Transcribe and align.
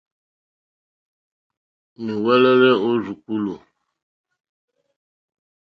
Nùwɛ́lɛ́lɛ́ 2.05 2.73
ó 2.87 2.89
rzùkúlù. 3.01 3.53